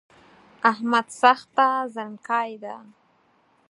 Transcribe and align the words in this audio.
احمد 0.71 1.07
سخته 1.21 1.67
زڼکای 1.95 2.51
ده 2.63 2.75